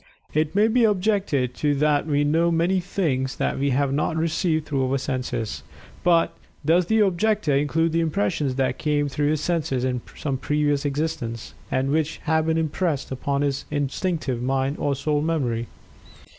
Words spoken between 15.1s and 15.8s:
memory?